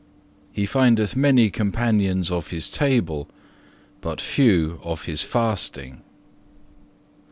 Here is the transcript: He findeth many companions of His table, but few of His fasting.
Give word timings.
He 0.51 0.65
findeth 0.65 1.15
many 1.15 1.51
companions 1.51 2.31
of 2.31 2.47
His 2.49 2.71
table, 2.71 3.29
but 4.01 4.19
few 4.19 4.79
of 4.81 5.05
His 5.05 5.21
fasting. 5.21 6.01